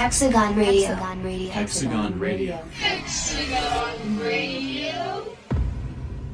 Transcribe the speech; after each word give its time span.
Diablo's 0.00 0.22
Hexagon 0.22 0.56
Radio. 1.22 1.50
Hexagon 1.50 2.18
Radio. 2.18 2.56
Hexagon 2.72 4.18
Radio. 4.18 5.26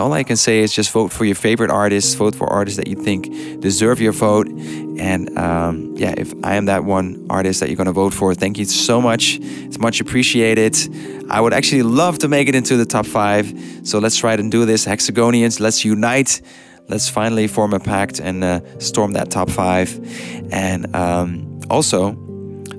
all 0.00 0.12
I 0.12 0.22
can 0.22 0.36
say 0.36 0.60
is 0.60 0.72
just 0.72 0.90
vote 0.90 1.12
for 1.12 1.24
your 1.24 1.34
favorite 1.34 1.70
artists, 1.70 2.14
vote 2.14 2.34
for 2.34 2.46
artists 2.46 2.78
that 2.78 2.88
you 2.88 2.96
think 2.96 3.60
deserve 3.60 4.00
your 4.00 4.12
vote. 4.12 4.48
And 4.48 5.36
um, 5.38 5.94
yeah, 5.96 6.14
if 6.16 6.32
I 6.42 6.54
am 6.56 6.66
that 6.66 6.84
one 6.84 7.26
artist 7.30 7.60
that 7.60 7.68
you're 7.68 7.76
going 7.76 7.86
to 7.86 7.92
vote 7.92 8.14
for, 8.14 8.34
thank 8.34 8.58
you 8.58 8.64
so 8.64 9.00
much. 9.00 9.38
It's 9.40 9.78
much 9.78 10.00
appreciated. 10.00 10.76
I 11.28 11.40
would 11.40 11.52
actually 11.52 11.82
love 11.82 12.18
to 12.18 12.28
make 12.28 12.48
it 12.48 12.54
into 12.54 12.76
the 12.76 12.86
top 12.86 13.06
five. 13.06 13.52
So 13.84 13.98
let's 13.98 14.16
try 14.16 14.34
and 14.34 14.50
do 14.50 14.64
this. 14.64 14.86
Hexagonians, 14.86 15.60
let's 15.60 15.84
unite. 15.84 16.40
Let's 16.88 17.08
finally 17.08 17.46
form 17.46 17.72
a 17.72 17.80
pact 17.80 18.20
and 18.20 18.44
uh, 18.44 18.60
storm 18.78 19.12
that 19.12 19.30
top 19.30 19.50
five. 19.50 19.98
And 20.52 20.94
um, 20.94 21.60
also, 21.70 22.12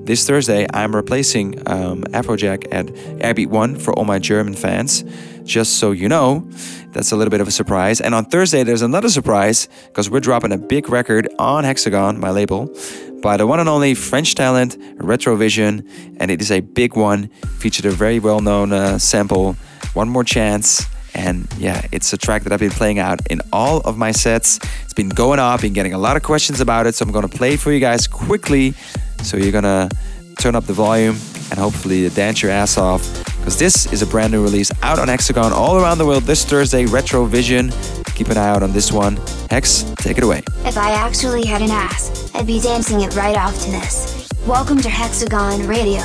this 0.05 0.27
Thursday, 0.27 0.67
I'm 0.71 0.95
replacing 0.95 1.67
um, 1.67 2.03
Afrojack 2.03 2.67
at 2.71 2.87
Airbeat 3.19 3.47
One 3.47 3.75
for 3.75 3.91
all 3.93 4.05
my 4.05 4.19
German 4.19 4.53
fans. 4.53 5.03
Just 5.43 5.77
so 5.77 5.91
you 5.91 6.07
know, 6.07 6.47
that's 6.91 7.11
a 7.11 7.15
little 7.15 7.31
bit 7.31 7.41
of 7.41 7.47
a 7.47 7.51
surprise. 7.51 8.01
And 8.01 8.15
on 8.15 8.25
Thursday, 8.25 8.63
there's 8.63 8.81
another 8.81 9.09
surprise 9.09 9.67
because 9.87 10.09
we're 10.09 10.19
dropping 10.19 10.51
a 10.51 10.57
big 10.57 10.89
record 10.89 11.27
on 11.39 11.63
Hexagon, 11.63 12.19
my 12.19 12.29
label, 12.29 12.69
by 13.21 13.37
the 13.37 13.47
one 13.47 13.59
and 13.59 13.67
only 13.67 13.95
French 13.95 14.35
talent 14.35 14.79
Retrovision. 14.97 15.87
And 16.19 16.29
it 16.31 16.41
is 16.41 16.51
a 16.51 16.61
big 16.61 16.95
one, 16.95 17.29
featured 17.57 17.85
a 17.85 17.91
very 17.91 18.19
well 18.19 18.41
known 18.41 18.73
uh, 18.73 18.99
sample, 18.99 19.53
One 19.93 20.09
More 20.09 20.23
Chance. 20.23 20.85
And 21.15 21.47
yeah, 21.57 21.87
it's 21.91 22.11
a 22.11 22.17
track 22.17 22.43
that 22.43 22.51
I've 22.51 22.59
been 22.59 22.71
playing 22.71 22.99
out 22.99 23.25
in 23.29 23.41
all 23.53 23.79
of 23.81 23.97
my 23.97 24.11
sets. 24.11 24.59
It's 24.83 24.93
been 24.93 25.09
going 25.09 25.39
off, 25.39 25.61
been 25.61 25.73
getting 25.73 25.93
a 25.93 25.97
lot 25.97 26.17
of 26.17 26.23
questions 26.23 26.59
about 26.59 26.87
it. 26.87 26.95
So 26.95 27.05
I'm 27.05 27.11
going 27.11 27.27
to 27.27 27.37
play 27.37 27.55
for 27.55 27.71
you 27.71 27.79
guys 27.79 28.05
quickly. 28.05 28.73
So 29.25 29.37
you're 29.37 29.51
going 29.51 29.63
to 29.63 29.89
turn 30.37 30.55
up 30.55 30.65
the 30.65 30.73
volume 30.73 31.15
and 31.49 31.59
hopefully 31.59 32.07
dance 32.09 32.43
your 32.43 32.51
ass 32.51 32.77
off 32.77 33.01
because 33.39 33.57
this 33.57 33.91
is 33.91 34.03
a 34.03 34.05
brand 34.05 34.31
new 34.31 34.43
release 34.43 34.71
out 34.83 34.99
on 34.99 35.07
Hexagon 35.07 35.51
all 35.51 35.77
around 35.77 35.97
the 35.97 36.05
world 36.05 36.23
this 36.23 36.45
Thursday, 36.45 36.85
Retro 36.85 37.25
Vision. 37.25 37.71
Keep 38.13 38.29
an 38.29 38.37
eye 38.37 38.47
out 38.47 38.61
on 38.61 38.71
this 38.71 38.91
one. 38.91 39.17
Hex, 39.49 39.81
take 39.97 40.19
it 40.19 40.23
away. 40.23 40.43
If 40.63 40.77
I 40.77 40.91
actually 40.91 41.43
had 41.43 41.63
an 41.63 41.71
ass, 41.71 42.31
I'd 42.35 42.45
be 42.45 42.59
dancing 42.59 43.01
it 43.01 43.15
right 43.15 43.35
off 43.35 43.59
to 43.63 43.71
this. 43.71 44.29
Welcome 44.45 44.77
to 44.81 44.89
Hexagon 44.89 45.67
Radio. 45.67 46.01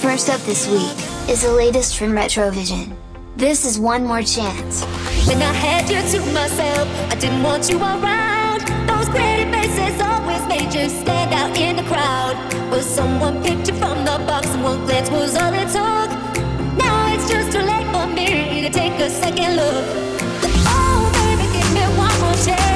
First 0.00 0.30
up 0.30 0.40
this 0.40 0.66
week 0.66 1.30
is 1.30 1.42
the 1.42 1.52
latest 1.52 1.98
from 1.98 2.12
Retrovision. 2.12 2.96
This 3.36 3.66
is 3.66 3.78
One 3.78 4.06
More 4.06 4.22
Chance. 4.22 4.82
When 5.28 5.42
I 5.42 5.52
had 5.52 5.90
you 5.90 6.00
to 6.00 6.32
myself, 6.32 6.88
I 7.12 7.16
didn't 7.16 7.42
want 7.42 7.68
you 7.68 7.78
around. 7.78 8.62
Those 8.88 9.08
pretty 9.10 9.35
faces 9.35 9.35
made 10.58 10.90
stand 10.90 11.32
out 11.34 11.56
in 11.56 11.76
the 11.76 11.82
crowd. 11.82 12.36
But 12.70 12.82
someone 12.82 13.42
picked 13.42 13.68
you 13.68 13.74
from 13.74 14.04
the 14.04 14.18
box, 14.26 14.46
and 14.48 14.62
one 14.62 14.84
glance 14.86 15.10
was 15.10 15.36
all 15.36 15.52
it 15.52 15.68
took. 15.68 16.10
Now 16.78 17.12
it's 17.14 17.28
just 17.28 17.52
too 17.52 17.62
late 17.62 17.86
for 17.92 18.06
me 18.06 18.60
to 18.62 18.70
take 18.70 18.98
a 19.00 19.10
second 19.10 19.56
look. 19.56 19.84
Oh, 20.68 21.10
baby, 21.14 21.46
give 21.52 21.72
me 21.74 21.82
one 21.96 22.18
more 22.20 22.44
chance. 22.44 22.75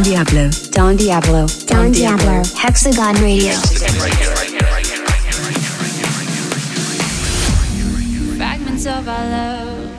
Don 0.00 0.12
Diablo. 0.12 0.48
Don 0.70 0.96
Diablo. 0.96 1.46
Don 1.66 1.92
Diablo. 1.92 2.42
Hexagon 2.56 3.16
Radio. 3.16 3.52
Fragments 8.38 8.86
of 8.86 9.06
our 9.06 9.26
love 9.26 9.90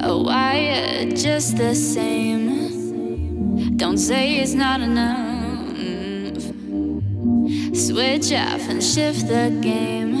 are 0.00 0.18
wired 0.24 1.14
just 1.14 1.58
the 1.58 1.74
same. 1.74 3.76
Don't 3.76 3.98
say 3.98 4.36
it's 4.36 4.54
not 4.54 4.80
enough. 4.80 5.68
Switch 7.76 8.32
off 8.32 8.66
and 8.70 8.82
shift 8.82 9.28
the 9.28 9.50
game. 9.60 10.19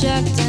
checked 0.00 0.47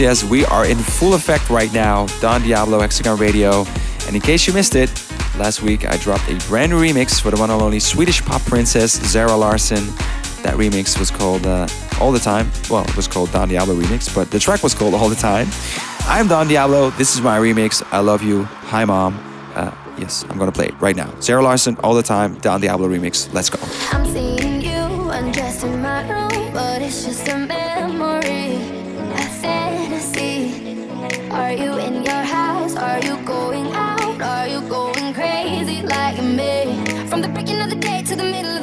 Yes, 0.00 0.24
we 0.24 0.46
are 0.46 0.64
in 0.64 0.78
full 0.78 1.12
effect 1.12 1.50
right 1.50 1.70
now. 1.74 2.06
Don 2.22 2.40
Diablo, 2.40 2.80
Hexagon 2.80 3.18
Radio. 3.18 3.66
And 4.06 4.16
in 4.16 4.22
case 4.22 4.46
you 4.46 4.54
missed 4.54 4.74
it, 4.74 4.88
last 5.36 5.60
week 5.60 5.84
I 5.84 5.98
dropped 5.98 6.26
a 6.30 6.38
brand 6.48 6.72
new 6.72 6.80
remix 6.80 7.20
for 7.20 7.30
the 7.30 7.36
one 7.36 7.50
and 7.50 7.60
only 7.60 7.80
Swedish 7.80 8.22
pop 8.22 8.40
princess 8.46 8.92
Zara 8.92 9.36
Larsson. 9.36 9.84
That 10.42 10.54
remix 10.54 10.98
was 10.98 11.10
called 11.10 11.46
uh, 11.46 11.68
All 12.00 12.12
the 12.12 12.18
Time. 12.18 12.50
Well, 12.70 12.84
it 12.84 12.96
was 12.96 13.06
called 13.06 13.30
Don 13.32 13.50
Diablo 13.50 13.74
Remix, 13.74 14.12
but 14.14 14.30
the 14.30 14.38
track 14.38 14.62
was 14.62 14.72
called 14.72 14.94
All 14.94 15.10
the 15.10 15.16
Time. 15.16 15.48
I'm 16.06 16.28
Don 16.28 16.48
Diablo. 16.48 16.88
This 16.92 17.14
is 17.14 17.20
my 17.20 17.38
remix. 17.38 17.82
I 17.92 17.98
love 17.98 18.22
you. 18.22 18.44
Hi, 18.44 18.86
mom. 18.86 19.20
Uh, 19.54 19.70
yes, 19.98 20.24
I'm 20.30 20.38
gonna 20.38 20.50
play 20.50 20.68
it 20.68 20.80
right 20.80 20.96
now. 20.96 21.12
Zara 21.20 21.42
Larsson, 21.42 21.76
All 21.84 21.92
the 21.92 22.02
Time, 22.02 22.36
Don 22.38 22.62
Diablo 22.62 22.88
Remix. 22.88 23.30
Let's 23.34 23.50
go. 23.50 23.58
I'm 23.92 24.06
seeing 24.06 24.62
you 24.62 25.10
undressed 25.10 25.62
in 25.62 25.82
my 25.82 26.08
room, 26.08 26.54
but 26.54 26.80
it's 26.80 27.04
just 27.04 27.28
a 27.28 27.36
memory, 27.36 28.49
you 31.60 31.76
in 31.78 32.02
your 32.02 32.24
house? 32.36 32.74
Are 32.76 33.00
you 33.00 33.16
going 33.24 33.72
out? 33.72 34.20
Are 34.22 34.48
you 34.48 34.60
going 34.68 35.12
crazy 35.12 35.82
like 35.82 36.18
me? 36.22 36.82
From 37.08 37.20
the 37.20 37.28
breaking 37.28 37.60
of 37.60 37.68
the 37.68 37.76
day 37.76 38.02
to 38.02 38.16
the 38.16 38.24
middle 38.24 38.59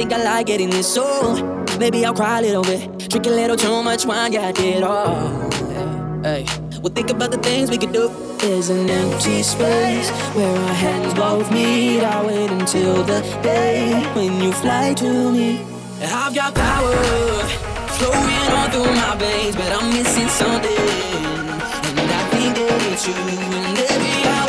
think 0.00 0.14
I 0.14 0.24
like 0.24 0.46
getting 0.46 0.70
this, 0.70 0.94
so 0.94 1.04
maybe 1.78 2.06
I'll 2.06 2.14
cry 2.14 2.38
a 2.38 2.40
little 2.40 2.62
bit. 2.62 3.10
Drink 3.10 3.26
a 3.26 3.30
little 3.40 3.54
too 3.54 3.82
much 3.82 4.06
wine, 4.06 4.32
yeah, 4.32 4.48
I 4.48 4.52
did 4.52 4.82
all. 4.82 5.50
Hey, 6.22 6.46
we'll 6.80 6.94
think 6.94 7.10
about 7.10 7.32
the 7.32 7.36
things 7.36 7.70
we 7.70 7.76
could 7.76 7.92
do. 7.92 8.08
There's 8.38 8.70
an 8.70 8.88
empty 8.88 9.42
space 9.42 10.08
where 10.34 10.56
our 10.56 10.74
hands 10.84 11.12
both 11.12 11.52
meet. 11.52 12.00
I'll 12.00 12.26
wait 12.26 12.50
until 12.50 13.02
the 13.02 13.20
day 13.42 13.92
when 14.14 14.40
you 14.42 14.52
fly 14.52 14.94
to 14.94 15.32
me. 15.32 15.60
I've 16.00 16.34
got 16.34 16.54
power 16.54 16.96
flowing 17.98 18.46
all 18.56 18.68
through 18.72 18.94
my 19.02 19.16
veins, 19.18 19.54
but 19.54 19.70
I'm 19.70 19.90
missing 19.92 20.28
something. 20.28 20.86
And 22.00 22.10
I 22.20 22.22
think 22.32 22.56
that 22.56 22.80
it's 22.90 23.06
you 23.06 23.12
and 23.12 23.78
every 23.78 24.39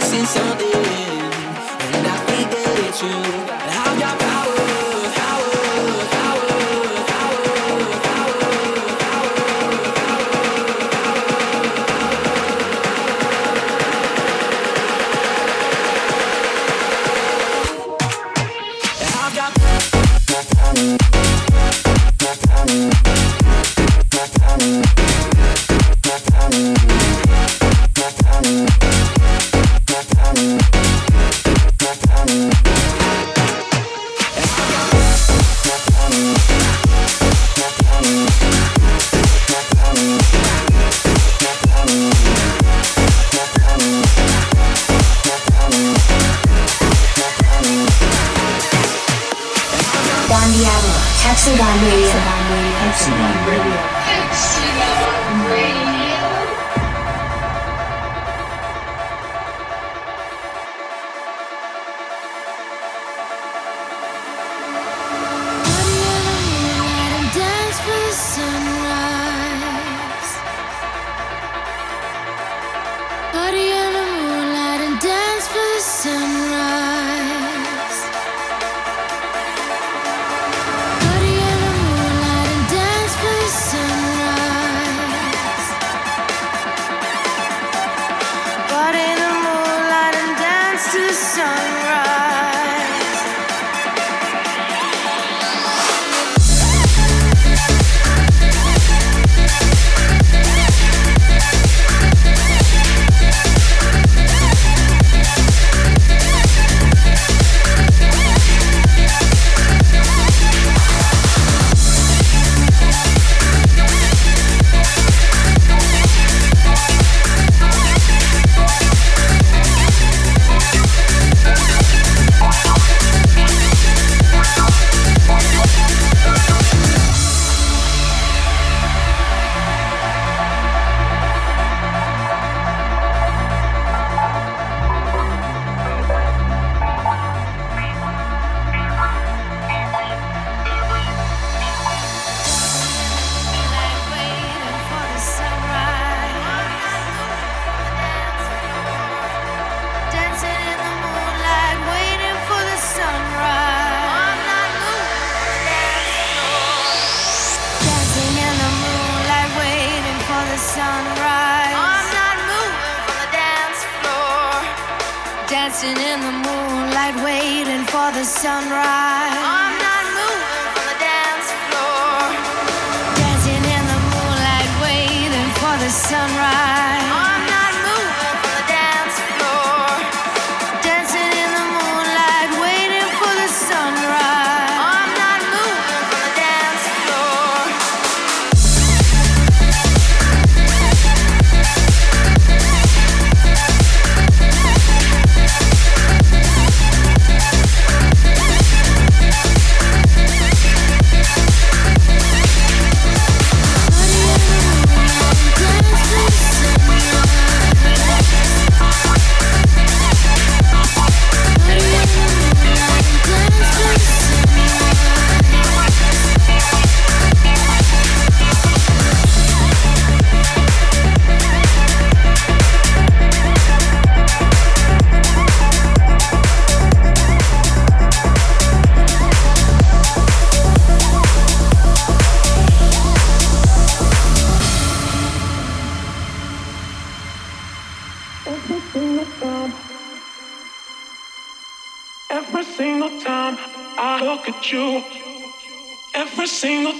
missing 0.00 0.24
something, 0.24 0.82
and 1.94 2.06
I 2.06 2.16
think 2.28 2.50
that 2.50 2.88
it's 2.88 3.02
you. 3.02 3.59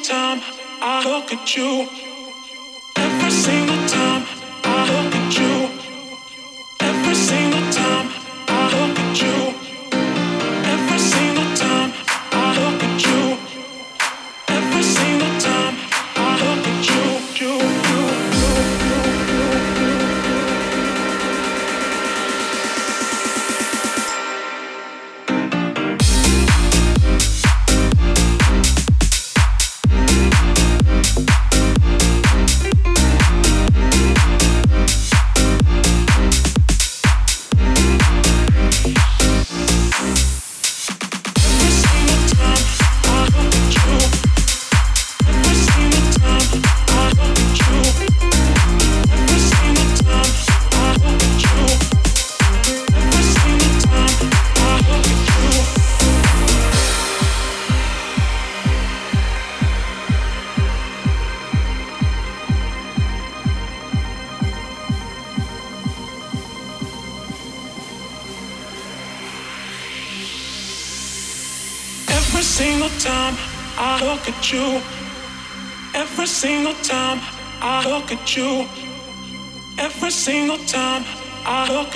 time 0.03 0.41
I 0.83 1.05
look 1.05 1.33
at 1.33 1.57
you. 1.57 2.00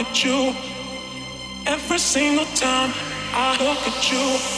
at 0.05 0.25
you. 0.25 0.55
Every 1.67 1.99
single 1.99 2.47
time 2.57 2.93
I 3.33 3.57
look 3.63 3.81
at 3.87 4.13
you. 4.13 4.54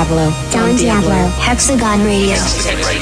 Diablo. 0.00 0.32
Don 0.50 0.76
Diablo. 0.76 1.30
Hexagon 1.38 2.02
Radio. 2.04 2.32
Hexagon 2.32 2.82
Radio. 2.86 2.99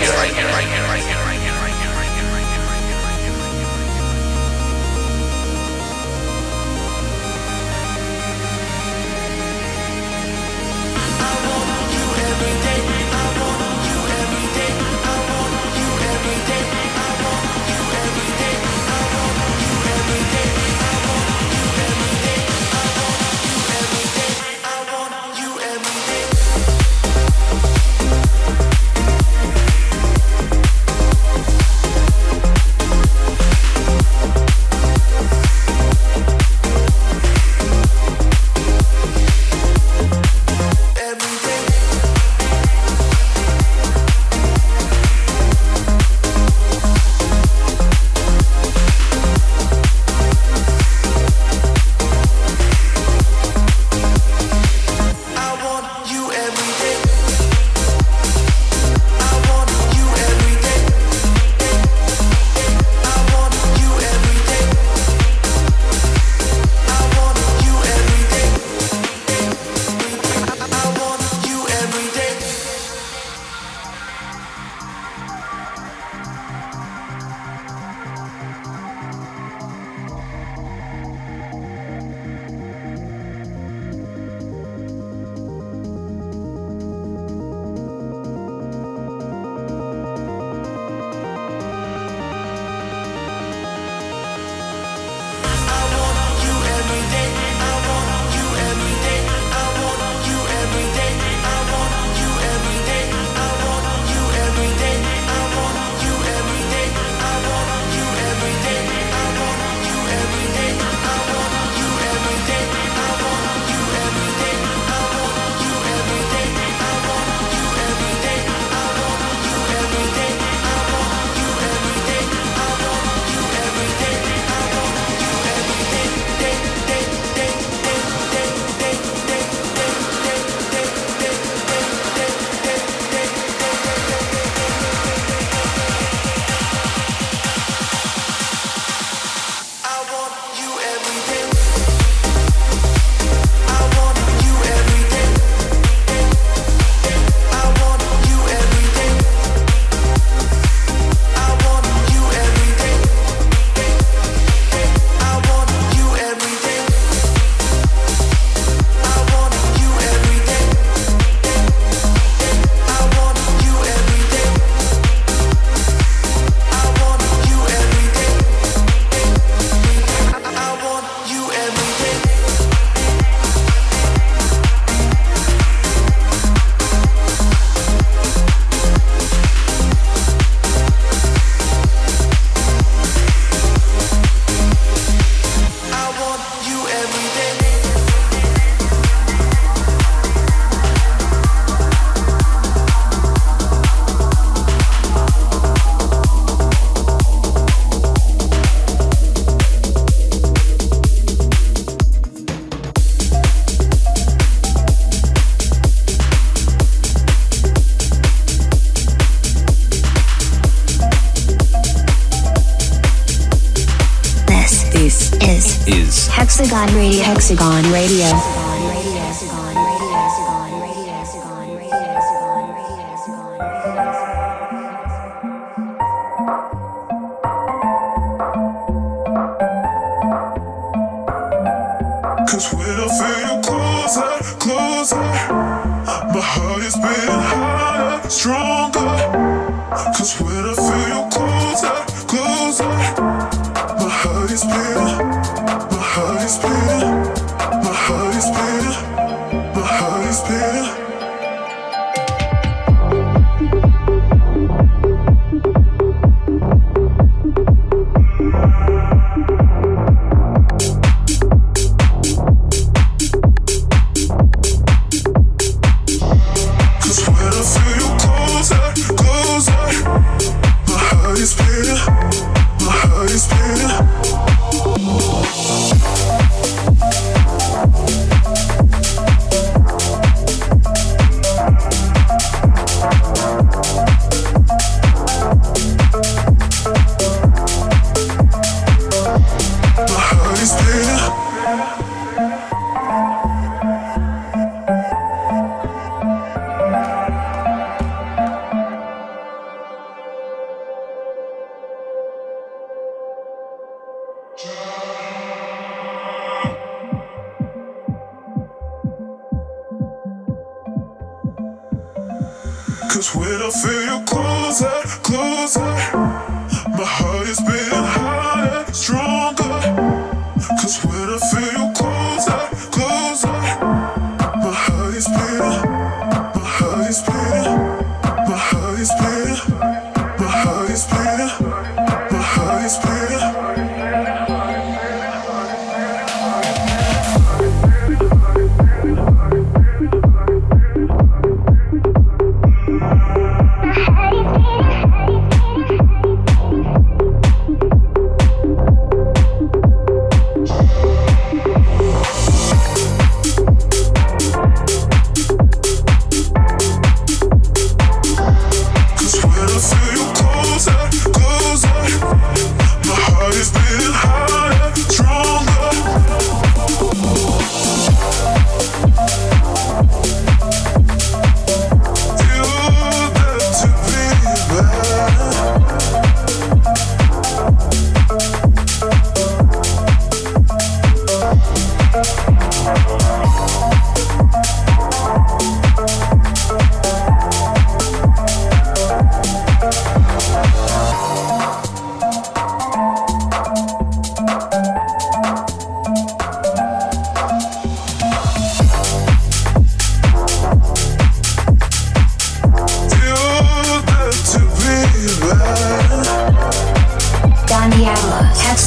Radio. 216.95 217.23
Hexagon 217.23 217.91
Radio. 217.93 218.48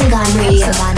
Hexagon 0.02 0.38
Radio. 0.40 0.91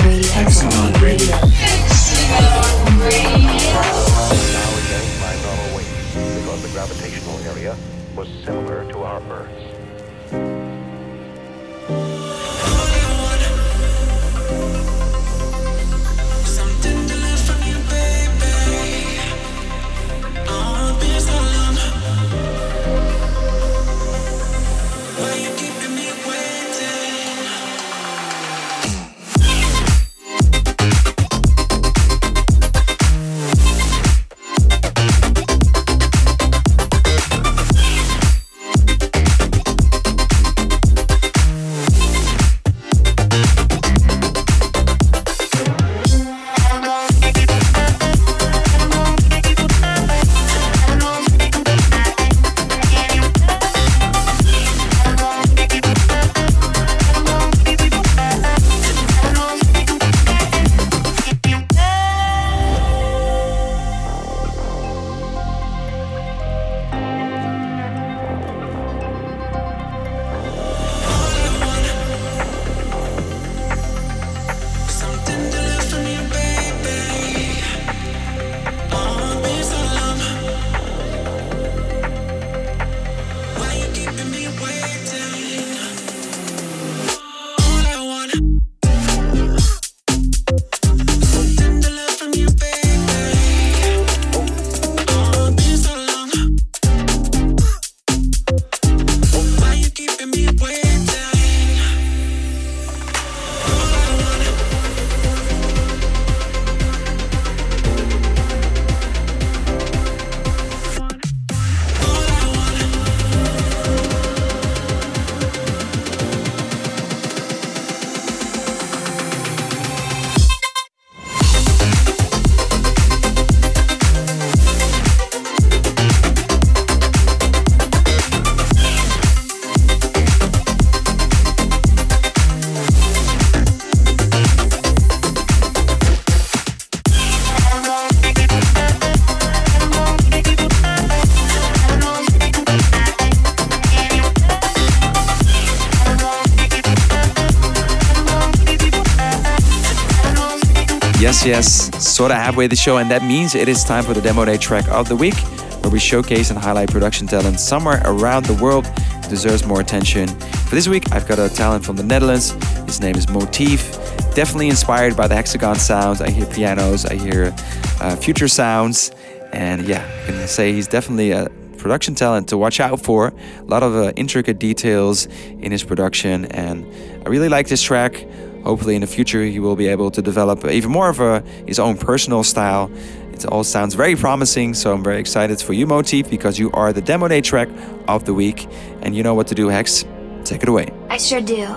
Sort 152.24 152.32
of 152.32 152.38
halfway 152.38 152.68
the 152.68 152.76
show, 152.78 153.00
and 153.00 153.12
that 153.12 153.22
means 153.22 153.54
it 153.54 153.68
is 153.68 153.84
time 153.84 154.02
for 154.02 154.14
the 154.14 154.22
Demo 154.22 154.46
Day 154.46 154.56
track 154.56 154.88
of 154.88 155.10
the 155.10 155.16
week, 155.16 155.34
where 155.82 155.92
we 155.92 156.00
showcase 156.00 156.52
and 156.52 156.58
highlight 156.58 156.90
production 156.90 157.28
talent 157.28 157.60
somewhere 157.60 158.02
around 158.06 158.46
the 158.46 158.54
world 158.64 158.88
deserves 159.28 159.66
more 159.66 159.82
attention. 159.82 160.30
For 160.70 160.76
this 160.76 160.88
week, 160.88 161.12
I've 161.12 161.28
got 161.28 161.38
a 161.38 161.50
talent 161.50 161.84
from 161.84 161.98
the 161.98 162.04
Netherlands. 162.04 162.52
His 162.86 163.02
name 163.02 163.18
is 163.18 163.28
Motif. 163.28 163.92
Definitely 164.36 164.70
inspired 164.70 165.18
by 165.18 165.28
the 165.28 165.36
hexagon 165.36 165.76
sounds. 165.76 166.22
I 166.22 166.30
hear 166.30 166.46
pianos, 166.46 167.06
I 167.06 167.16
hear 167.16 167.54
uh, 168.00 168.16
future 168.16 168.48
sounds, 168.48 169.12
and 169.52 169.86
yeah, 169.86 170.10
I 170.24 170.26
can 170.26 170.48
say 170.48 170.72
he's 170.72 170.88
definitely 170.88 171.32
a 171.32 171.50
production 171.78 172.16
talent 172.16 172.48
to 172.48 172.58
watch 172.58 172.80
out 172.80 173.02
for. 173.02 173.34
A 173.60 173.66
lot 173.66 173.84
of 173.84 173.98
uh, 173.98 174.14
intricate 174.16 174.60
details 174.60 175.26
in 175.60 175.74
his 175.74 175.84
production, 175.84 176.46
and 176.46 176.86
I 177.26 177.28
really 177.28 177.50
like 177.50 177.68
this 177.68 177.82
track. 177.82 178.26
Hopefully, 178.64 178.96
in 178.96 179.02
the 179.02 179.08
future, 179.08 179.44
he 179.44 179.60
will 179.60 179.76
be 179.76 179.88
able 179.88 180.10
to 180.12 180.22
develop 180.22 180.66
even 180.66 180.92
more 180.92 181.10
of 181.10 181.20
a, 181.20 181.42
his 181.68 181.80
own 181.80 181.98
personal 181.98 182.44
style. 182.44 182.90
It 183.34 183.46
all 183.46 183.64
sounds 183.64 183.96
very 183.96 184.16
promising, 184.16 184.74
so 184.74 184.94
I'm 184.94 185.04
very 185.04 185.20
excited 185.20 185.62
for 185.62 185.74
you, 185.74 185.86
Motif, 185.86 186.30
because 186.30 186.60
you 186.60 186.72
are 186.72 186.94
the 186.94 187.02
demo 187.02 187.28
day 187.28 187.42
track 187.42 187.68
of 188.08 188.26
the 188.26 188.34
week, 188.34 188.68
and 189.02 189.16
you 189.16 189.24
know 189.24 189.34
what 189.34 189.48
to 189.48 189.56
do, 189.56 189.68
Hex. 189.68 190.06
Take 190.46 190.64
it 190.64 190.70
away. 190.70 190.88
I 191.10 191.18
sure 191.18 191.42
do. 191.42 191.68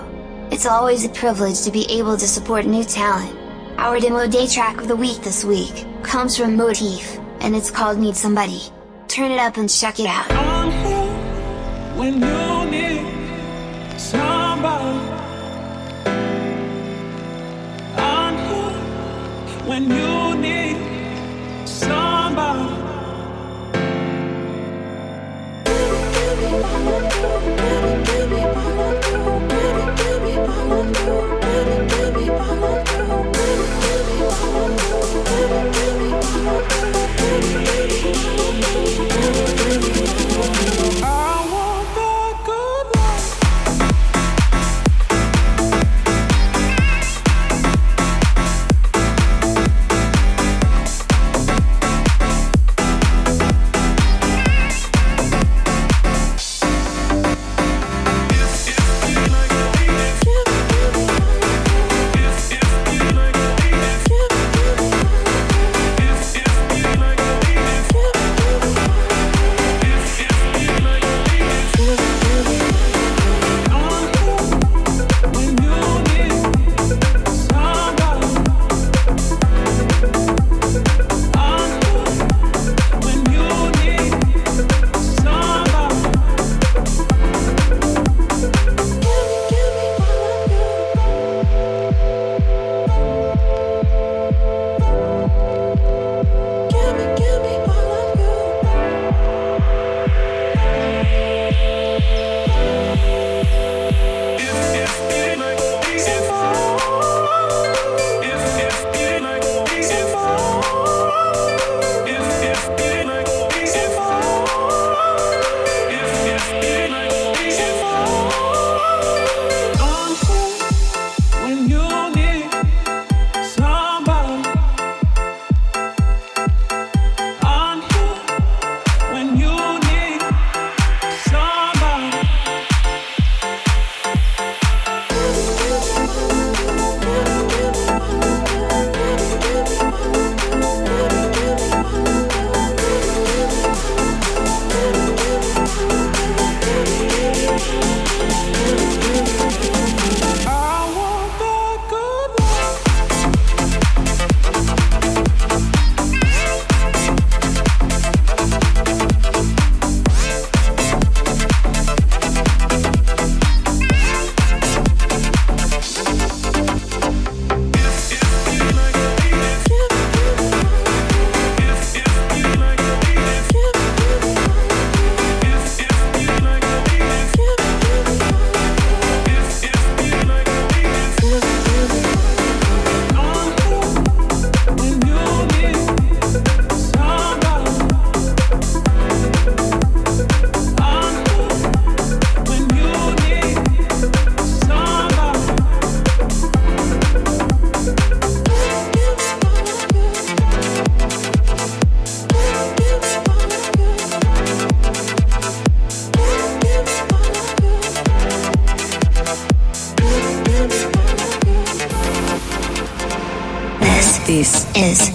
It's 0.51 0.66
always 0.66 1.05
a 1.05 1.09
privilege 1.09 1.62
to 1.62 1.72
be 1.72 1.87
able 1.91 2.16
to 2.16 2.28
support 2.28 2.66
new 2.66 2.84
talent. 2.84 3.37
Our 3.78 3.99
demo 3.99 4.26
day 4.28 4.47
track 4.47 4.78
of 4.80 4.87
the 4.87 4.97
week 4.97 5.22
this 5.22 5.45
week 5.45 5.87
comes 6.03 6.37
from 6.37 6.57
Motif, 6.57 7.18
and 7.41 7.57
it's 7.57 7.70
called 7.70 7.99
Need 7.99 8.16
Somebody. 8.16 8.62
Turn 9.09 9.30
it 9.30 9.39
up 9.39 9.57
and 9.57 9.68
check 9.68 9.99
it 9.99 10.07
out. 10.07 10.30
When 19.77 19.91
you 19.91 20.35
need 20.41 21.68
somebody. 21.68 22.77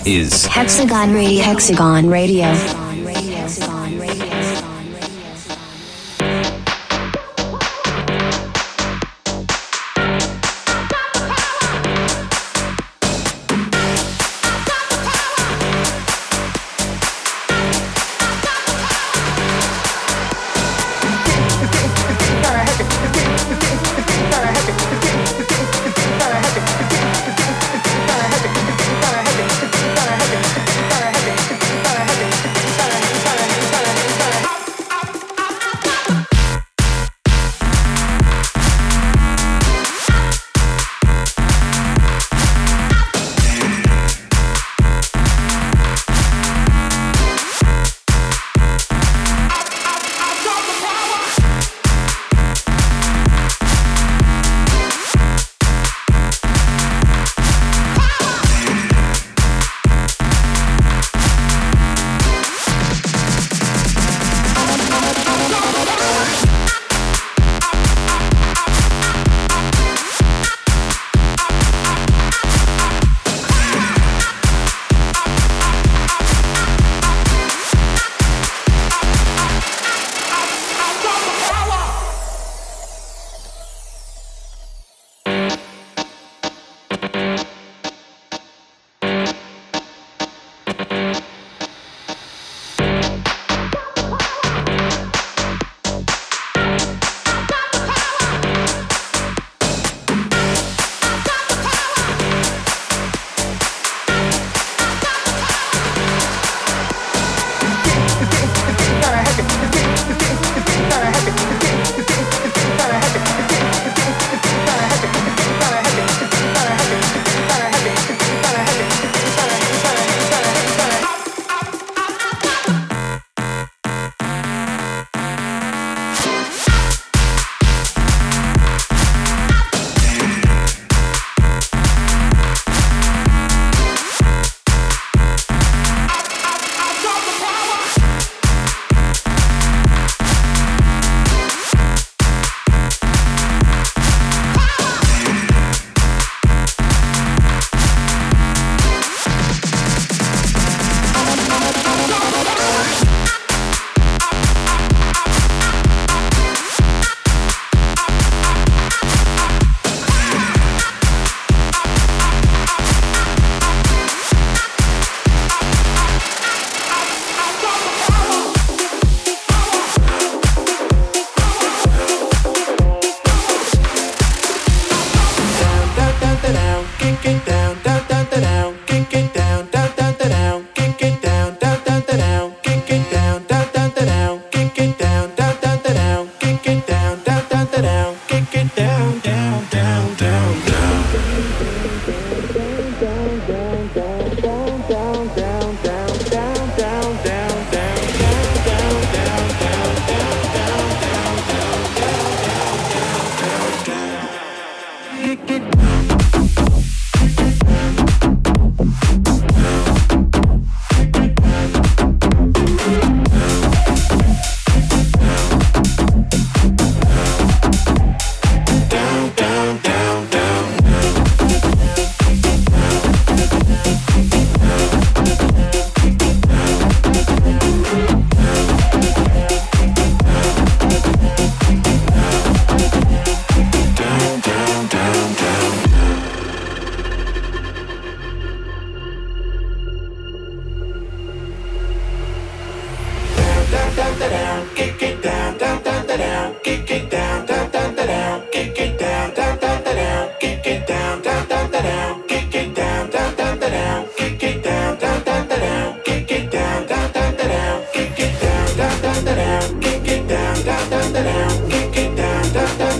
Is 0.05 0.45
Hexagon 0.45 1.13
Radio. 1.13 1.43
Hexagon 1.43 2.09
Radio. 2.09 2.80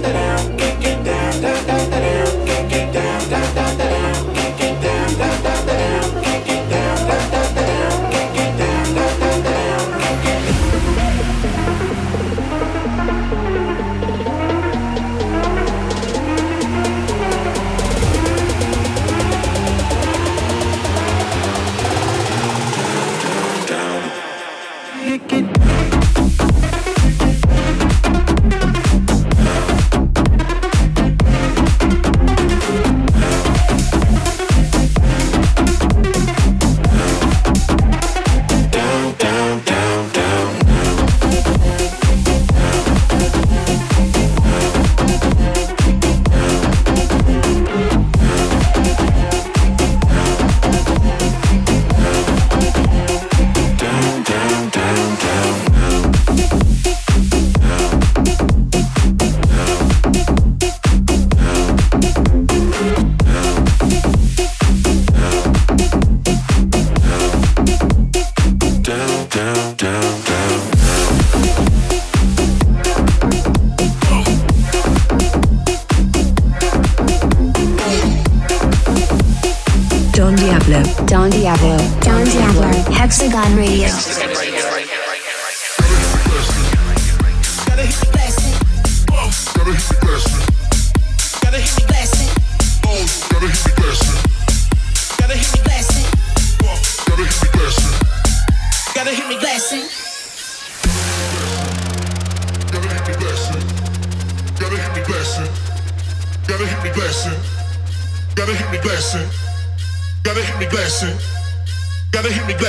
it 0.04 0.14
down, 0.14 0.58
kick 0.58 0.86
it 0.86 0.91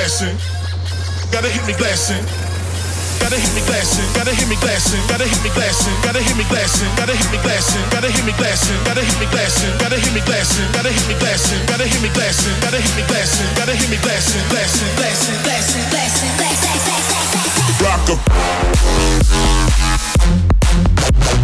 glassing. 0.02 0.34
Gotta 1.30 1.46
hit 1.46 1.62
me 1.62 1.74
glassing. 1.78 2.18
Gotta 3.22 3.38
hit 3.38 3.54
me 3.54 3.62
glassing, 3.70 4.02
gotta 4.18 4.34
hit 4.34 4.48
me 4.50 4.56
glassing, 4.58 4.98
gotta 5.06 5.22
hit 5.30 5.38
me 5.46 5.50
glassing, 5.54 5.94
gotta 6.02 6.18
hit 6.18 6.34
me 6.36 6.42
glassing, 6.50 6.90
gotta 6.98 7.14
hit 7.14 7.30
me 7.30 7.38
glassing, 7.38 7.78
gotta 7.94 8.10
hit 8.10 8.18
me 8.26 8.34
glassing, 8.34 8.82
gotta 8.82 8.98
hit 8.98 9.14
me 9.22 9.26
glassing, 9.30 9.70
gotta 9.78 9.94
hit 10.02 10.10
me 10.10 10.18
glassing, 10.26 10.66
gotta 10.74 10.90
hit 10.90 11.06
me 11.06 11.14
glassing, 11.22 11.62
gotta 11.70 11.86
hit 11.86 12.02
me 12.02 12.10
glassing, 12.18 12.50
gotta 12.58 12.82
hit 12.82 12.90
me 12.98 13.06
glassing, 13.06 13.46
gotta 13.54 13.78
hit 13.78 13.86
me 13.94 13.96
glassing, 14.02 14.42
glassing, 14.50 14.90
glassing, 14.98 15.38
glassing, 15.46 15.86
glassing, 15.94 16.34
glassing, 16.34 16.34
glassing, 16.34 16.74
glassing, 16.74 17.38
glassing, 17.38 18.18
glassing, 21.22 21.41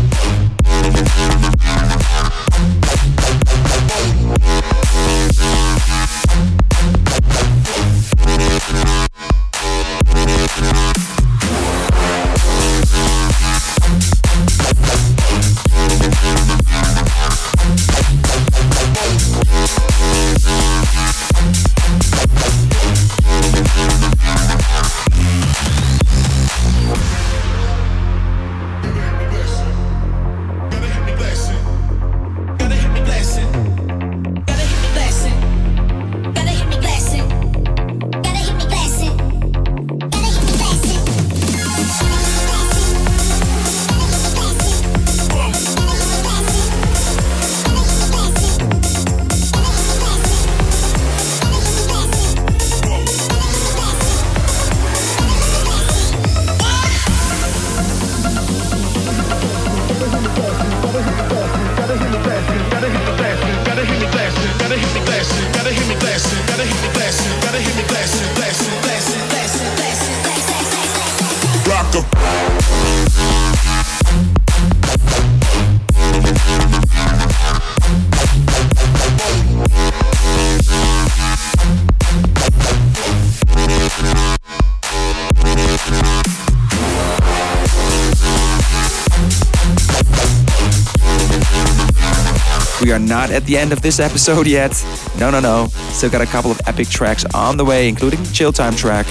are 92.87 92.99
not 92.99 93.31
at 93.31 93.45
the 93.45 93.57
end 93.57 93.73
of 93.73 93.83
this 93.83 93.99
episode 93.99 94.47
yet. 94.47 94.73
No, 95.19 95.31
no, 95.31 95.41
no. 95.41 95.67
Still 95.91 96.11
got 96.11 96.21
a 96.21 96.27
couple 96.27 96.51
of 96.51 96.61
epic 96.67 96.89
tracks 96.89 97.25
on 97.35 97.57
the 97.57 97.65
way, 97.65 97.89
including 97.89 98.23
the 98.23 98.33
Chill 98.33 98.53
Time 98.53 98.75
track. 98.75 99.07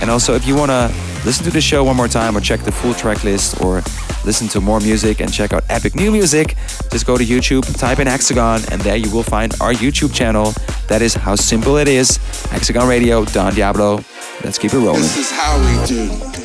And 0.00 0.10
also, 0.10 0.34
if 0.34 0.46
you 0.46 0.56
want 0.56 0.70
to 0.70 0.92
listen 1.24 1.44
to 1.44 1.50
the 1.50 1.60
show 1.60 1.84
one 1.84 1.96
more 1.96 2.08
time 2.08 2.36
or 2.36 2.40
check 2.40 2.60
the 2.60 2.72
full 2.72 2.94
track 2.94 3.22
list 3.22 3.60
or 3.60 3.82
listen 4.24 4.48
to 4.48 4.60
more 4.60 4.80
music 4.80 5.20
and 5.20 5.32
check 5.32 5.52
out 5.52 5.62
epic 5.68 5.94
new 5.94 6.10
music, 6.10 6.56
just 6.90 7.06
go 7.06 7.16
to 7.16 7.24
YouTube, 7.24 7.64
type 7.78 8.00
in 8.00 8.08
Hexagon, 8.08 8.60
and 8.72 8.80
there 8.82 8.96
you 8.96 9.10
will 9.10 9.22
find 9.22 9.52
our 9.60 9.72
YouTube 9.72 10.12
channel. 10.12 10.52
That 10.88 11.00
is 11.00 11.14
how 11.14 11.36
simple 11.36 11.76
it 11.76 11.88
is. 11.88 12.16
Hexagon 12.50 12.88
Radio, 12.88 13.24
Don 13.24 13.54
Diablo. 13.54 14.04
Let's 14.42 14.58
keep 14.58 14.74
it 14.74 14.78
rolling. 14.78 15.02
This 15.02 15.18
is 15.18 15.30
how 15.30 15.58
we 15.58 15.86
do. 15.86 16.41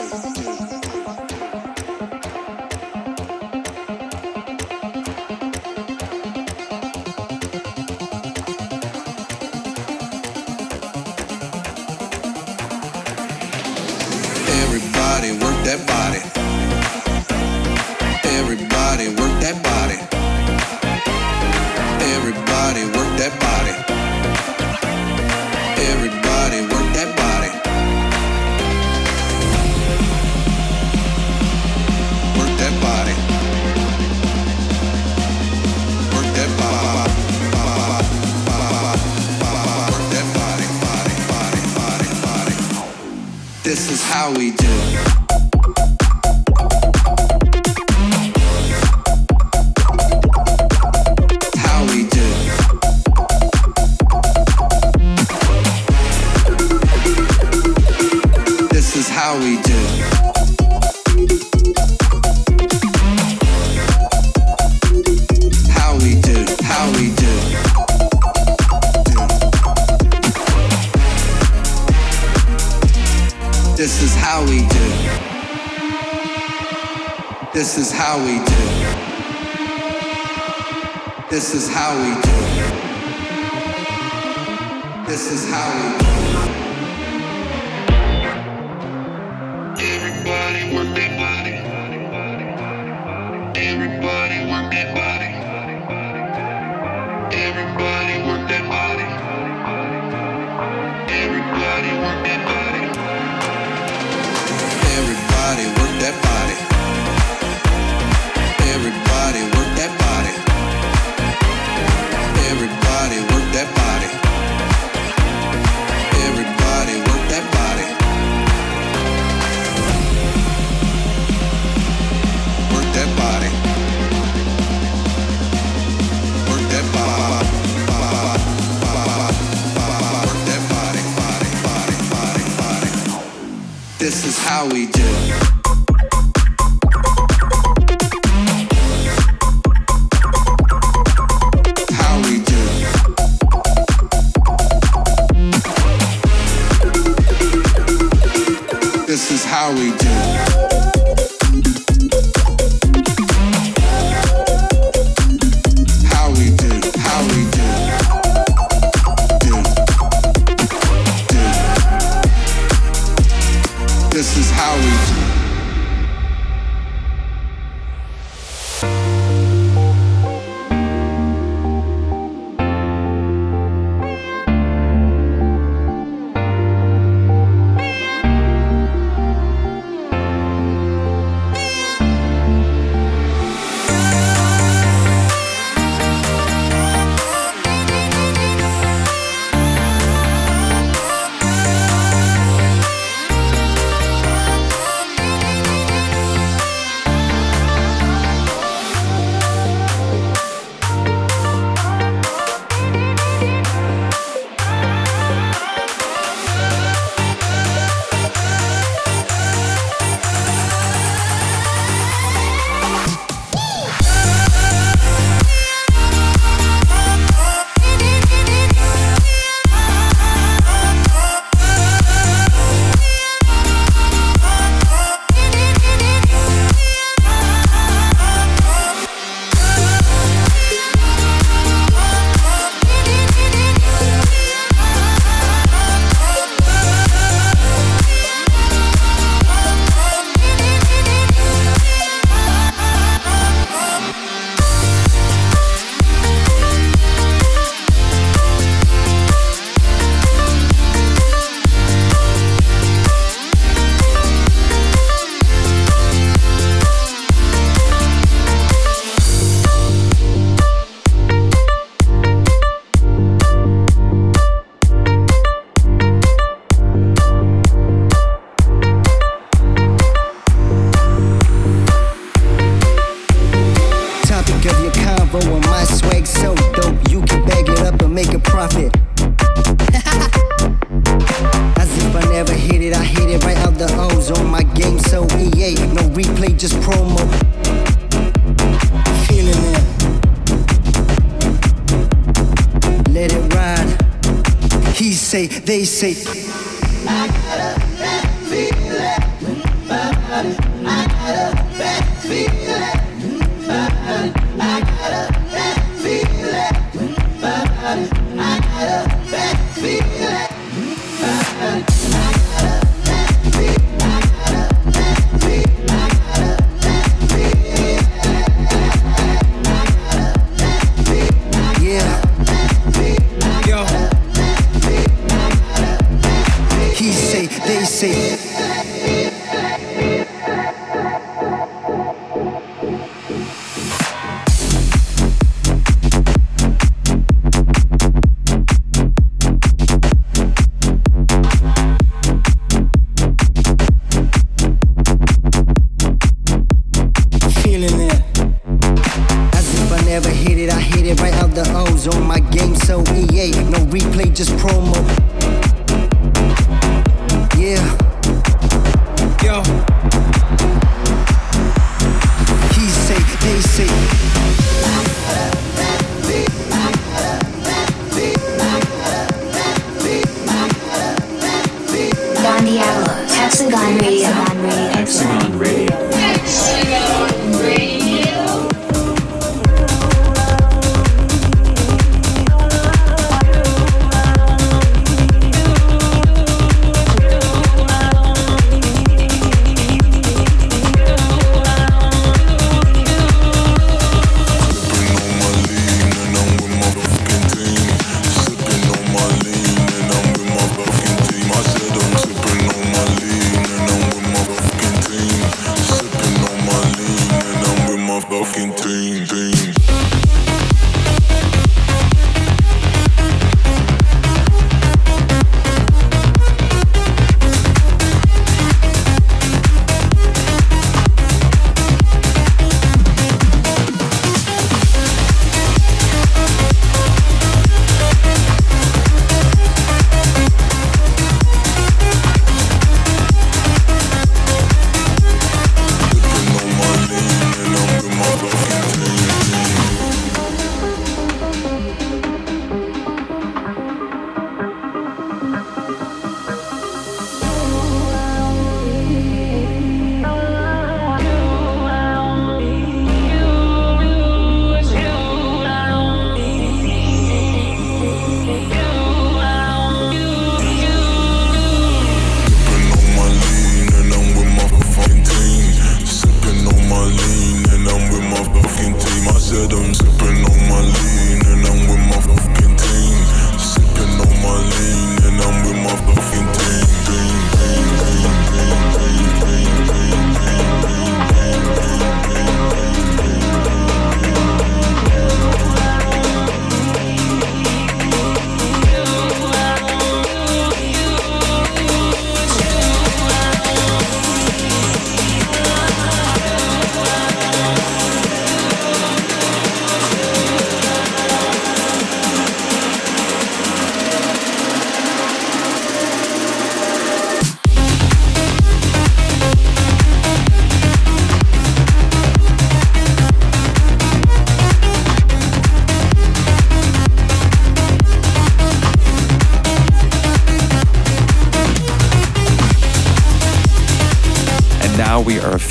How 134.58 134.66
we 134.70 134.88
do. 134.88 135.16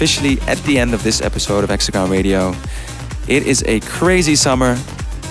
Officially 0.07 0.41
at 0.43 0.59
the 0.59 0.79
end 0.79 0.95
of 0.95 1.03
this 1.03 1.21
episode 1.21 1.65
of 1.65 1.71
Hexagon 1.71 2.09
Radio. 2.09 2.55
It 3.27 3.45
is 3.45 3.65
a 3.67 3.81
crazy 3.81 4.37
summer, 4.37 4.79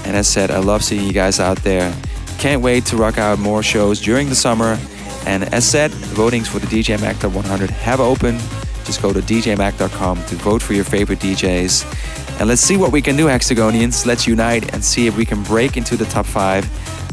and 0.03 0.17
as 0.17 0.27
said, 0.27 0.51
I 0.51 0.57
love 0.57 0.83
seeing 0.83 1.07
you 1.07 1.13
guys 1.13 1.39
out 1.39 1.59
there. 1.59 1.95
Can't 2.39 2.61
wait 2.61 2.85
to 2.87 2.97
rock 2.97 3.17
out 3.17 3.39
more 3.39 3.63
shows 3.63 4.01
during 4.01 4.27
the 4.27 4.35
summer. 4.35 4.77
And 5.25 5.45
as 5.53 5.65
said, 5.65 5.91
the 5.91 6.15
votings 6.21 6.47
for 6.47 6.59
the 6.59 6.67
DJ 6.67 6.99
Mag 6.99 7.17
Top 7.19 7.31
100 7.31 7.69
have 7.69 8.01
opened. 8.01 8.41
Just 8.83 9.01
go 9.01 9.13
to 9.13 9.21
djmag.com 9.21 10.25
to 10.25 10.35
vote 10.35 10.61
for 10.61 10.73
your 10.73 10.83
favorite 10.83 11.19
DJs. 11.19 12.39
And 12.41 12.49
let's 12.49 12.59
see 12.59 12.75
what 12.75 12.91
we 12.91 13.01
can 13.01 13.15
do, 13.15 13.27
Hexagonians. 13.27 14.05
Let's 14.05 14.27
unite 14.27 14.73
and 14.73 14.83
see 14.83 15.07
if 15.07 15.15
we 15.15 15.23
can 15.23 15.41
break 15.43 15.77
into 15.77 15.95
the 15.95 16.03
top 16.03 16.25
five. 16.25 16.65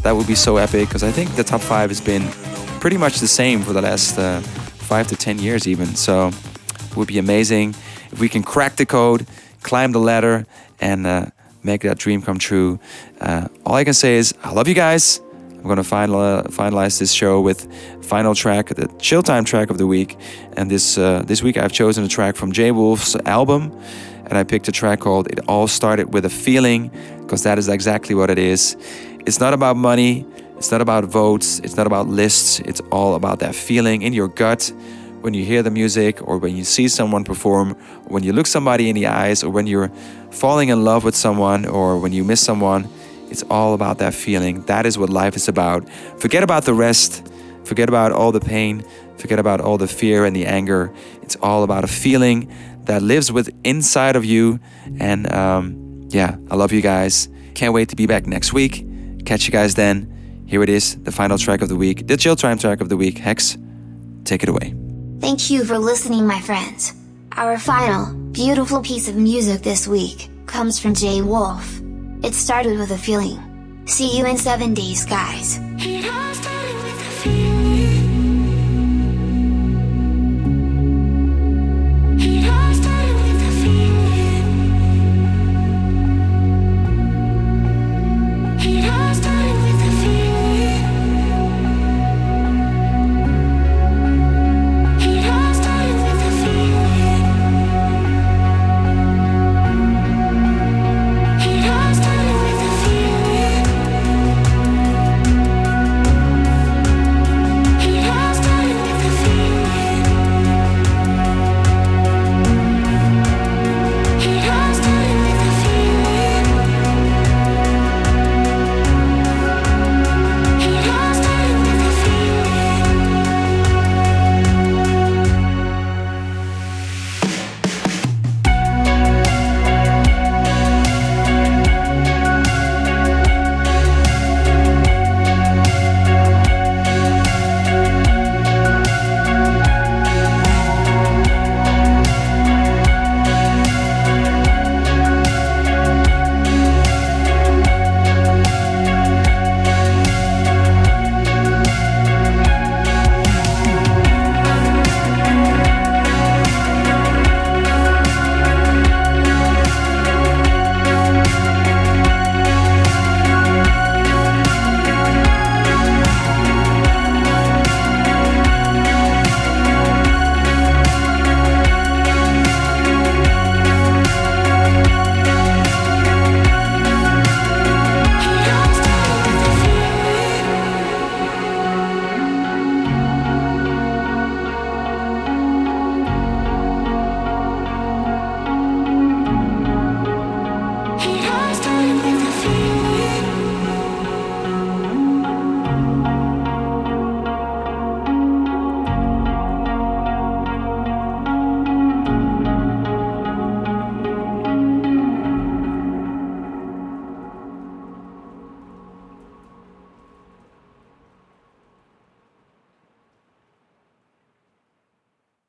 That 0.03 0.17
would 0.17 0.27
be 0.27 0.35
so 0.35 0.57
epic 0.57 0.89
because 0.89 1.05
I 1.05 1.13
think 1.13 1.37
the 1.37 1.45
top 1.45 1.61
five 1.61 1.91
has 1.91 2.01
been 2.01 2.29
pretty 2.81 2.97
much 2.97 3.21
the 3.21 3.29
same 3.29 3.63
for 3.63 3.73
the 3.73 3.83
last 3.83 4.19
uh, 4.19 4.41
five 4.41 5.07
to 5.07 5.15
ten 5.15 5.39
years, 5.39 5.69
even. 5.69 5.95
So 5.95 6.33
would 6.97 7.09
be 7.09 7.18
amazing 7.18 7.70
if 8.11 8.20
we 8.20 8.28
can 8.28 8.43
crack 8.43 8.76
the 8.76 8.86
code, 8.86 9.26
climb 9.62 9.93
the 9.93 10.01
ladder, 10.01 10.47
and 10.80 11.07
uh, 11.07 11.26
make 11.62 11.82
that 11.82 11.99
dream 11.99 12.22
come 12.22 12.38
true. 12.38 12.78
Uh, 13.20 13.49
all 13.64 13.74
I 13.74 13.84
can 13.84 13.95
say 13.95 14.16
is, 14.16 14.34
I 14.43 14.53
love 14.53 14.68
you 14.68 14.74
guys. 14.74 15.20
I'm 15.62 15.68
gonna 15.68 15.84
final, 15.84 16.20
uh, 16.20 16.43
finalize 16.45 16.99
this 16.99 17.12
show 17.12 17.40
with 17.40 17.72
final 18.05 18.34
track, 18.34 18.68
the 18.68 18.88
chill 18.99 19.22
time 19.22 19.45
track 19.45 19.70
of 19.70 19.78
the 19.78 19.86
week. 19.86 20.16
And 20.57 20.68
this 20.68 20.99
uh, 20.99 21.22
this 21.24 21.43
week 21.43 21.57
I've 21.57 21.72
chosen 21.72 22.03
a 22.05 22.09
track 22.09 22.34
from 22.34 22.51
Jay 22.51 22.72
Wolf's 22.72 23.14
album, 23.26 23.70
and 24.26 24.36
I 24.36 24.43
picked 24.43 24.66
a 24.66 24.72
track 24.72 24.99
called 24.99 25.28
"It 25.28 25.38
All 25.47 25.68
Started 25.68 26.12
with 26.12 26.24
a 26.24 26.30
Feeling," 26.30 26.90
because 27.20 27.45
that 27.45 27.59
is 27.59 27.68
exactly 27.68 28.16
what 28.16 28.28
it 28.28 28.38
is. 28.38 28.76
It's 29.24 29.38
not 29.38 29.55
about 29.55 29.76
money, 29.76 30.26
it's 30.57 30.72
not 30.72 30.80
about 30.80 31.05
votes, 31.05 31.61
it's 31.61 31.76
not 31.76 31.86
about 31.86 32.09
lists, 32.09 32.59
it's 32.61 32.80
all 32.90 33.14
about 33.14 33.38
that 33.38 33.55
feeling 33.55 34.03
in 34.03 34.12
your 34.12 34.26
gut 34.26 34.72
when 35.23 35.35
you 35.35 35.45
hear 35.45 35.62
the 35.62 35.70
music 35.70 36.20
or 36.27 36.39
when 36.39 36.57
you 36.57 36.64
see 36.64 36.89
someone 36.89 37.25
perform, 37.25 37.75
when 38.05 38.23
you 38.23 38.33
look 38.33 38.47
somebody 38.47 38.89
in 38.89 38.95
the 38.95 39.07
eyes 39.07 39.43
or 39.43 39.51
when 39.51 39.66
you're 39.66 39.91
falling 40.31 40.68
in 40.68 40.85
love 40.85 41.05
with 41.05 41.14
someone 41.14 41.66
or 41.66 41.99
when 41.99 42.12
you 42.12 42.25
miss 42.25 42.41
someone. 42.41 42.89
It's 43.31 43.43
all 43.45 43.73
about 43.73 43.99
that 43.99 44.12
feeling. 44.12 44.62
That 44.62 44.85
is 44.85 44.99
what 44.99 45.09
life 45.09 45.37
is 45.37 45.49
about. 45.49 45.89
Forget 46.20 46.43
about 46.43 46.64
the 46.64 46.75
rest. 46.75 47.27
Forget 47.64 47.89
about 47.89 48.12
all 48.12 48.33
the 48.33 48.41
pain. 48.41 48.85
Forget 49.16 49.39
about 49.39 49.61
all 49.61 49.79
the 49.79 49.89
fear 49.89 50.25
and 50.25 50.35
the 50.37 50.45
anger. 50.45 50.93
It's 51.23 51.37
all 51.37 51.62
about 51.62 51.85
a 51.85 51.87
feeling 51.87 52.53
that 52.85 53.03
lives 53.03 53.31
with 53.33 53.49
inside 53.64 54.16
of 54.16 54.25
you. 54.25 54.59
And 54.99 55.33
um, 55.33 56.09
yeah, 56.09 56.37
I 56.51 56.57
love 56.57 56.73
you 56.73 56.83
guys. 56.83 57.29
Can't 57.55 57.73
wait 57.73 57.89
to 57.91 57.97
be 57.97 58.07
back 58.07 58.27
next 58.27 58.53
week. 58.53 58.87
Catch 59.25 59.47
you 59.47 59.53
guys 59.53 59.77
then. 59.77 60.45
Here 60.47 60.62
it 60.62 60.68
is, 60.68 60.97
the 61.03 61.12
final 61.12 61.39
track 61.39 61.62
of 61.62 61.70
the 61.70 61.77
week, 61.77 62.07
the 62.09 62.16
chill 62.18 62.37
time 62.37 62.59
track 62.59 62.83
of 62.83 62.91
the 62.91 62.97
week. 62.97 63.16
Hex, 63.18 63.57
take 64.25 64.43
it 64.43 64.51
away. 64.51 64.82
Thank 65.23 65.51
you 65.51 65.64
for 65.64 65.79
listening, 65.79 66.27
my 66.27 66.41
friends. 66.41 66.95
Our 67.37 67.57
final, 67.57 68.12
beautiful 68.33 68.83
piece 68.83 69.07
of 69.07 69.14
music 69.14 69.62
this 69.62 69.87
week 69.87 70.29
comes 70.47 70.81
from 70.81 70.95
Jay 70.95 71.23
Wolf. 71.23 71.81
It 72.25 72.35
started 72.35 72.77
with 72.77 72.91
a 72.91 72.99
feeling. 72.99 73.39
See 73.87 74.18
you 74.18 74.27
in 74.27 74.37
seven 74.37 74.75
days, 74.75 75.07
guys. 75.07 75.61